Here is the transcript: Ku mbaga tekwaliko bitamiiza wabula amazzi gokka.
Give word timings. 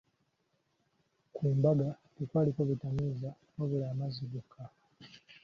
Ku 1.35 1.43
mbaga 1.57 1.87
tekwaliko 2.15 2.61
bitamiiza 2.69 3.29
wabula 3.57 3.85
amazzi 3.93 4.23
gokka. 4.31 4.63